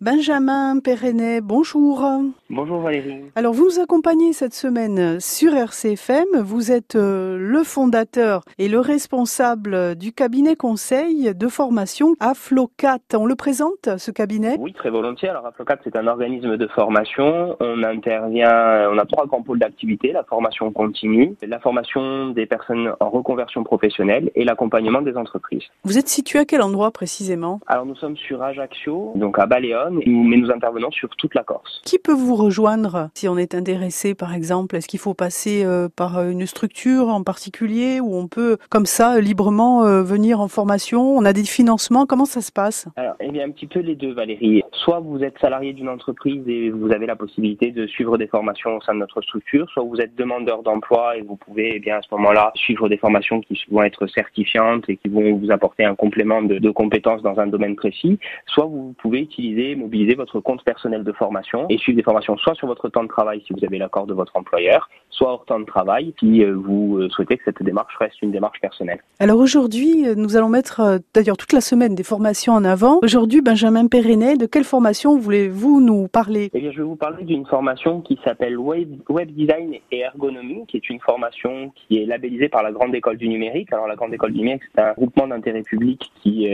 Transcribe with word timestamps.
Benjamin 0.00 0.78
Perrenet, 0.78 1.40
bonjour. 1.40 2.08
Bonjour 2.50 2.78
Valérie. 2.78 3.24
Alors 3.34 3.52
vous 3.52 3.64
nous 3.64 3.80
accompagnez 3.80 4.32
cette 4.32 4.54
semaine 4.54 5.18
sur 5.18 5.52
RCFM. 5.54 6.40
Vous 6.40 6.70
êtes 6.70 6.94
euh, 6.94 7.36
le 7.36 7.64
fondateur 7.64 8.44
et 8.58 8.68
le 8.68 8.78
responsable 8.78 9.96
du 9.96 10.12
cabinet 10.12 10.54
conseil 10.54 11.34
de 11.34 11.48
formation 11.48 12.14
Aflocat. 12.20 13.00
On 13.12 13.26
le 13.26 13.34
présente 13.34 13.98
ce 13.98 14.12
cabinet? 14.12 14.54
Oui, 14.60 14.72
très 14.72 14.90
volontiers. 14.90 15.30
Alors 15.30 15.44
Aflocat 15.46 15.78
c'est 15.82 15.96
un 15.96 16.06
organisme 16.06 16.56
de 16.56 16.68
formation. 16.68 17.56
On 17.58 17.82
intervient, 17.82 18.88
on 18.92 18.98
a 18.98 19.04
trois 19.04 19.26
grands 19.26 19.42
pôles 19.42 19.58
d'activité 19.58 20.12
la 20.12 20.22
formation 20.22 20.70
continue, 20.70 21.34
la 21.42 21.58
formation 21.58 22.28
des 22.28 22.46
personnes 22.46 22.92
en 23.00 23.10
reconversion 23.10 23.64
professionnelle 23.64 24.30
et 24.36 24.44
l'accompagnement 24.44 25.02
des 25.02 25.16
entreprises. 25.16 25.64
Vous 25.82 25.98
êtes 25.98 26.08
situé 26.08 26.38
à 26.38 26.44
quel 26.44 26.62
endroit 26.62 26.92
précisément? 26.92 27.58
Alors 27.66 27.84
nous 27.84 27.96
sommes 27.96 28.16
sur 28.16 28.44
Ajaccio, 28.44 29.12
donc 29.16 29.40
à 29.40 29.46
Mais 29.90 30.36
nous 30.36 30.50
intervenons 30.50 30.90
sur 30.90 31.08
toute 31.16 31.34
la 31.34 31.42
Corse. 31.42 31.82
Qui 31.84 31.98
peut 31.98 32.12
vous 32.12 32.34
rejoindre 32.34 33.10
si 33.14 33.28
on 33.28 33.36
est 33.36 33.54
intéressé 33.54 34.14
par 34.14 34.34
exemple? 34.34 34.76
Est-ce 34.76 34.88
qu'il 34.88 35.00
faut 35.00 35.14
passer 35.14 35.64
euh, 35.64 35.88
par 35.94 36.22
une 36.22 36.46
structure 36.46 37.08
en 37.08 37.22
particulier 37.22 38.00
ou 38.00 38.14
on 38.14 38.28
peut 38.28 38.58
comme 38.70 38.86
ça 38.86 39.20
librement 39.20 39.84
euh, 39.84 40.02
venir 40.02 40.40
en 40.40 40.48
formation? 40.48 41.16
On 41.16 41.24
a 41.24 41.32
des 41.32 41.44
financements 41.44 42.06
Comment 42.06 42.24
ça 42.24 42.40
se 42.40 42.52
passe? 42.52 42.88
Alors, 42.96 43.14
eh 43.20 43.30
bien 43.30 43.46
un 43.46 43.50
petit 43.50 43.66
peu 43.66 43.80
les 43.80 43.94
deux 43.94 44.12
Valérie. 44.12 44.62
Soit 44.72 45.00
vous 45.00 45.22
êtes 45.22 45.38
salarié 45.38 45.72
d'une 45.72 45.88
entreprise 45.88 46.42
et 46.46 46.70
vous 46.70 46.90
avez 46.92 47.06
la 47.06 47.16
possibilité 47.16 47.70
de 47.70 47.86
suivre 47.86 48.18
des 48.18 48.26
formations 48.26 48.76
au 48.76 48.80
sein 48.80 48.94
de 48.94 49.00
notre 49.00 49.20
structure, 49.22 49.68
soit 49.70 49.82
vous 49.82 50.00
êtes 50.00 50.14
demandeur 50.16 50.62
d'emploi 50.62 51.16
et 51.16 51.22
vous 51.22 51.36
pouvez 51.36 51.72
eh 51.76 51.78
bien 51.78 51.98
à 51.98 52.02
ce 52.02 52.08
moment-là 52.14 52.52
suivre 52.54 52.88
des 52.88 52.96
formations 52.96 53.40
qui 53.40 53.58
vont 53.70 53.82
être 53.82 54.06
certifiantes 54.06 54.84
et 54.88 54.96
qui 54.96 55.08
vont 55.08 55.36
vous 55.36 55.50
apporter 55.50 55.84
un 55.84 55.94
complément 55.94 56.42
de, 56.42 56.58
de 56.58 56.70
compétences 56.70 57.22
dans 57.22 57.38
un 57.38 57.46
domaine 57.46 57.76
précis, 57.76 58.18
soit 58.46 58.66
vous 58.66 58.94
pouvez 58.98 59.20
utiliser, 59.20 59.74
mobiliser 59.78 60.14
votre 60.14 60.40
compte 60.40 60.62
personnel 60.64 61.04
de 61.04 61.12
formation 61.12 61.66
et 61.68 61.78
suivre 61.78 61.96
des 61.96 62.02
formations 62.02 62.36
soit 62.36 62.54
sur 62.54 62.66
votre 62.66 62.88
temps 62.88 63.02
de 63.02 63.08
travail 63.08 63.42
si 63.46 63.52
vous 63.52 63.64
avez 63.64 63.78
l'accord 63.78 64.06
de 64.06 64.14
votre 64.14 64.36
employeur, 64.36 64.88
soit 65.10 65.32
hors 65.32 65.44
temps 65.44 65.60
de 65.60 65.64
travail 65.64 66.14
si 66.18 66.44
euh, 66.44 66.54
vous 66.54 66.98
euh, 66.98 67.08
souhaitez 67.10 67.36
que 67.36 67.44
cette 67.44 67.62
démarche 67.62 67.94
reste 67.98 68.20
une 68.22 68.30
démarche 68.30 68.60
personnelle. 68.60 69.00
Alors 69.18 69.38
aujourd'hui, 69.38 70.06
euh, 70.06 70.14
nous 70.16 70.36
allons 70.36 70.48
mettre 70.48 71.00
d'ailleurs 71.14 71.36
toute 71.36 71.52
la 71.52 71.60
semaine 71.60 71.94
des 71.94 72.02
formations 72.02 72.52
en 72.52 72.64
avant. 72.64 73.00
Aujourd'hui, 73.02 73.40
Benjamin 73.40 73.86
Perrenet, 73.86 74.36
de 74.36 74.46
quelle 74.46 74.64
formation 74.64 75.18
voulez-vous 75.18 75.80
nous 75.80 76.08
parler? 76.08 76.50
Eh 76.52 76.60
bien, 76.60 76.70
je 76.72 76.78
vais 76.78 76.84
vous 76.84 76.96
parler 76.96 77.24
d'une 77.24 77.46
formation 77.46 78.00
qui 78.00 78.18
s'appelle 78.24 78.58
Web, 78.58 78.88
Web 79.08 79.30
Design 79.30 79.74
et 79.90 80.00
Ergonomie, 80.00 80.66
qui 80.66 80.76
est 80.76 80.88
une 80.88 81.00
formation 81.00 81.72
qui 81.74 82.02
est 82.02 82.06
labellisée 82.06 82.48
par 82.48 82.62
la 82.62 82.72
Grande 82.72 82.94
École 82.94 83.16
du 83.16 83.28
Numérique. 83.28 83.72
Alors 83.72 83.86
la 83.86 83.96
Grande 83.96 84.14
École 84.14 84.32
du 84.32 84.38
Numérique, 84.38 84.62
c'est 84.74 84.82
un 84.82 84.92
groupement 84.92 85.26
d'intérêt 85.26 85.62
public 85.62 86.10
qui 86.22 86.48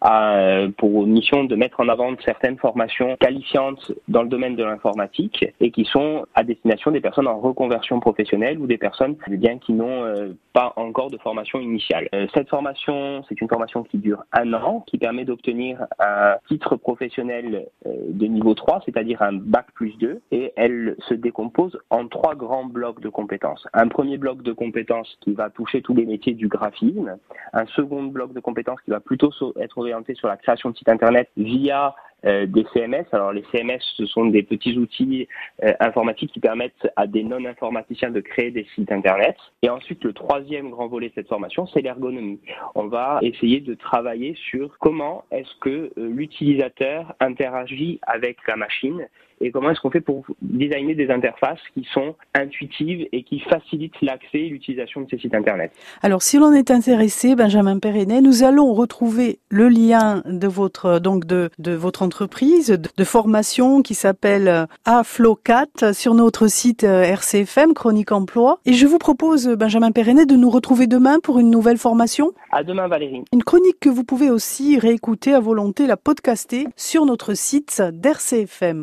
a 0.00 0.66
pour 0.76 1.06
mission 1.06 1.44
de 1.44 1.56
mettre 1.56 1.80
en 1.80 1.88
avant 1.88 2.14
certaines 2.24 2.58
formations 2.60 3.16
qualifiantes 3.16 3.92
dans 4.08 4.22
le 4.22 4.28
domaine 4.28 4.56
de 4.56 4.64
l'informatique 4.64 5.44
et 5.60 5.70
qui 5.70 5.84
sont 5.84 6.26
à 6.34 6.44
destination 6.44 6.90
des 6.90 7.00
personnes 7.00 7.26
en 7.26 7.38
reconversion 7.38 8.00
professionnelle 8.00 8.58
ou 8.58 8.66
des 8.66 8.78
personnes 8.78 9.16
eh 9.30 9.36
bien 9.36 9.58
qui 9.58 9.72
n'ont 9.72 10.04
euh, 10.04 10.32
pas 10.52 10.72
encore 10.76 11.10
de 11.10 11.18
formation 11.18 11.60
initiale. 11.60 12.08
Euh, 12.14 12.26
cette 12.34 12.48
formation, 12.48 13.22
c'est 13.28 13.40
une 13.40 13.48
formation 13.48 13.82
qui 13.82 13.98
dure 13.98 14.24
un 14.32 14.52
an, 14.54 14.84
qui 14.86 14.98
permet 14.98 15.24
d'obtenir 15.24 15.84
un 15.98 16.36
titre 16.48 16.76
professionnel 16.76 17.66
euh, 17.86 17.90
de 18.08 18.26
niveau 18.26 18.54
3, 18.54 18.82
c'est-à-dire 18.84 19.22
un 19.22 19.32
bac 19.32 19.66
plus 19.74 19.96
2, 19.98 20.20
et 20.30 20.52
elle 20.56 20.96
se 21.08 21.14
décompose 21.14 21.78
en 21.90 22.06
trois 22.08 22.34
grands 22.34 22.64
blocs 22.64 23.00
de 23.00 23.08
compétences. 23.08 23.66
Un 23.72 23.88
premier 23.88 24.18
bloc 24.18 24.42
de 24.42 24.52
compétences 24.52 25.16
qui 25.20 25.32
va 25.32 25.50
toucher 25.50 25.82
tous 25.82 25.94
les 25.94 26.06
métiers 26.06 26.34
du 26.34 26.48
graphisme, 26.48 27.16
un 27.52 27.66
second 27.66 28.04
bloc 28.04 28.32
de 28.32 28.40
compétences 28.40 28.80
qui 28.82 28.90
va 28.90 29.00
plutôt 29.00 29.30
être 29.58 29.78
orienté 29.78 30.14
sur 30.14 30.28
la 30.28 30.36
création 30.36 30.70
de 30.70 30.76
sites 30.76 30.88
internet 30.88 31.28
via 31.36 31.94
des 32.24 32.64
CMS. 32.72 33.06
Alors 33.12 33.32
les 33.32 33.44
CMS, 33.52 33.80
ce 33.96 34.06
sont 34.06 34.26
des 34.26 34.42
petits 34.42 34.76
outils 34.76 35.28
euh, 35.64 35.72
informatiques 35.80 36.32
qui 36.32 36.40
permettent 36.40 36.88
à 36.96 37.06
des 37.06 37.22
non-informaticiens 37.22 38.10
de 38.10 38.20
créer 38.20 38.50
des 38.50 38.66
sites 38.74 38.92
Internet. 38.92 39.36
Et 39.62 39.68
ensuite, 39.68 40.02
le 40.04 40.12
troisième 40.12 40.70
grand 40.70 40.88
volet 40.88 41.08
de 41.08 41.14
cette 41.14 41.28
formation, 41.28 41.66
c'est 41.66 41.80
l'ergonomie. 41.80 42.40
On 42.74 42.86
va 42.86 43.18
essayer 43.22 43.60
de 43.60 43.74
travailler 43.74 44.34
sur 44.50 44.76
comment 44.78 45.24
est-ce 45.30 45.54
que 45.60 45.70
euh, 45.70 45.90
l'utilisateur 45.96 47.14
interagit 47.20 48.00
avec 48.06 48.38
la 48.46 48.56
machine 48.56 49.06
et 49.40 49.50
comment 49.50 49.70
est-ce 49.70 49.80
qu'on 49.80 49.90
fait 49.90 50.00
pour 50.00 50.24
designer 50.42 50.94
des 50.94 51.10
interfaces 51.10 51.60
qui 51.74 51.86
sont 51.94 52.14
intuitives 52.34 53.08
et 53.12 53.22
qui 53.22 53.40
facilitent 53.40 54.00
l'accès 54.02 54.38
et 54.38 54.48
l'utilisation 54.48 55.00
de 55.00 55.06
ces 55.10 55.18
sites 55.18 55.34
Internet. 55.34 55.72
Alors, 56.02 56.22
si 56.22 56.38
l'on 56.38 56.52
est 56.52 56.70
intéressé, 56.70 57.34
Benjamin 57.34 57.78
Perrenet, 57.78 58.20
nous 58.20 58.42
allons 58.42 58.74
retrouver 58.74 59.38
le 59.48 59.68
lien 59.68 60.22
de 60.26 60.46
votre, 60.46 60.98
donc 60.98 61.24
de, 61.24 61.50
de 61.58 61.72
votre 61.72 62.02
entreprise 62.10 62.76
de, 62.96 63.04
formation 63.04 63.82
qui 63.82 63.94
s'appelle 63.94 64.66
AFLOCAT 64.84 65.92
sur 65.92 66.14
notre 66.14 66.48
site 66.48 66.82
euh, 66.82 67.02
RCFM, 67.02 67.72
Chronique 67.72 68.10
Emploi. 68.10 68.58
Et 68.66 68.72
je 68.72 68.84
vous 68.88 68.98
propose, 68.98 69.46
Benjamin 69.46 69.92
Perrenet, 69.92 70.26
de 70.26 70.34
nous 70.34 70.50
retrouver 70.50 70.88
demain 70.88 71.20
pour 71.20 71.38
une 71.38 71.50
nouvelle 71.50 71.78
formation. 71.78 72.32
À 72.50 72.64
demain, 72.64 72.88
Valérie. 72.88 73.22
Une 73.32 73.44
chronique 73.44 73.78
que 73.78 73.88
vous 73.88 74.02
pouvez 74.02 74.28
aussi 74.28 74.76
réécouter 74.76 75.34
à 75.34 75.40
volonté, 75.40 75.86
la 75.86 75.96
podcaster 75.96 76.66
sur 76.74 77.06
notre 77.06 77.34
site 77.34 77.80
d'RCFM. 77.80 78.78